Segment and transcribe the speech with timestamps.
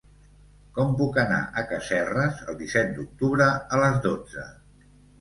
[0.77, 4.53] Com puc anar a Casserres el disset d'octubre a les dotze?